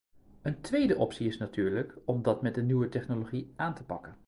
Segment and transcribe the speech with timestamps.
[0.41, 4.15] Een tweede optie is natuurlijk om dat met de nieuwe technologie aan te pakken.